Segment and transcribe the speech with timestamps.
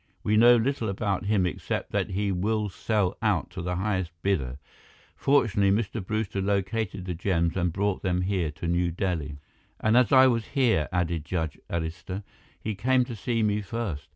[0.23, 4.57] We know little about him, except that he will sell out to the highest bidder.
[5.15, 6.03] Fortunately, Mr.
[6.03, 9.35] Brewster located the gems and brought them here to New Delhi."
[9.79, 12.23] "And as I was here," added Judge Arista,
[12.59, 14.09] "he came to see me first.